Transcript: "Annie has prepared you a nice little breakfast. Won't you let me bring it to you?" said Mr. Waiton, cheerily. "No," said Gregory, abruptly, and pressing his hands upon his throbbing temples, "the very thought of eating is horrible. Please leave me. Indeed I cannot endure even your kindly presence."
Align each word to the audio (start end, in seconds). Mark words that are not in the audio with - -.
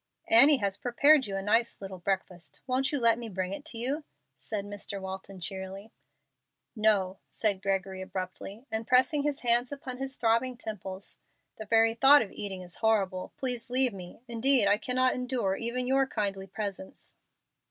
"Annie 0.31 0.57
has 0.57 0.77
prepared 0.77 1.27
you 1.27 1.35
a 1.37 1.43
nice 1.43 1.79
little 1.79 1.99
breakfast. 1.99 2.61
Won't 2.65 2.91
you 2.91 2.97
let 2.99 3.19
me 3.19 3.29
bring 3.29 3.53
it 3.53 3.63
to 3.65 3.77
you?" 3.77 4.03
said 4.39 4.65
Mr. 4.65 4.99
Waiton, 4.99 5.39
cheerily. 5.41 5.91
"No," 6.75 7.19
said 7.29 7.61
Gregory, 7.61 8.01
abruptly, 8.01 8.65
and 8.71 8.87
pressing 8.87 9.21
his 9.21 9.41
hands 9.41 9.71
upon 9.71 9.97
his 9.99 10.15
throbbing 10.17 10.57
temples, 10.57 11.19
"the 11.57 11.67
very 11.67 11.93
thought 11.93 12.23
of 12.23 12.31
eating 12.31 12.63
is 12.63 12.77
horrible. 12.77 13.31
Please 13.37 13.69
leave 13.69 13.93
me. 13.93 14.21
Indeed 14.27 14.67
I 14.67 14.79
cannot 14.79 15.13
endure 15.13 15.55
even 15.55 15.85
your 15.85 16.07
kindly 16.07 16.47
presence." 16.47 17.15